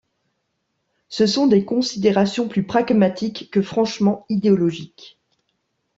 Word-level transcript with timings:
Ce 1.09 1.27
sont 1.27 1.45
des 1.45 1.63
considérations 1.63 2.47
plus 2.47 2.63
pragmatiques 2.63 3.51
que 3.51 3.61
franchement 3.61 4.25
idéologiques. 4.29 5.19